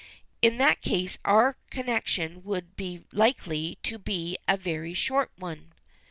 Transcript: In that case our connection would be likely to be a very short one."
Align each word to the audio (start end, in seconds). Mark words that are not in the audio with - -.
In 0.41 0.57
that 0.57 0.81
case 0.81 1.19
our 1.23 1.57
connection 1.69 2.43
would 2.43 2.75
be 2.75 3.03
likely 3.11 3.77
to 3.83 3.99
be 3.99 4.35
a 4.47 4.57
very 4.57 4.95
short 4.95 5.31
one." 5.35 5.73